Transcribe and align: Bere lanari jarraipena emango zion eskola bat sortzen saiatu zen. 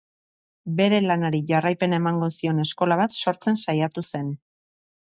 Bere 0.79 1.01
lanari 1.11 1.41
jarraipena 1.51 2.01
emango 2.03 2.31
zion 2.39 2.65
eskola 2.67 3.01
bat 3.05 3.17
sortzen 3.25 3.63
saiatu 3.67 4.09
zen. 4.11 4.37